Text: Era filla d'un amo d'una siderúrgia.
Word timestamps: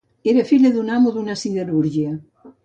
Era 0.31 0.45
filla 0.51 0.71
d'un 0.77 0.89
amo 0.93 1.11
d'una 1.19 1.35
siderúrgia. 1.43 2.17